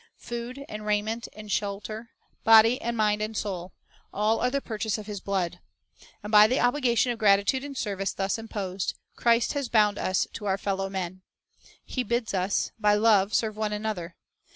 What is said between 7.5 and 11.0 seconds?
and service thus imposed, Christ has bound us to our fellow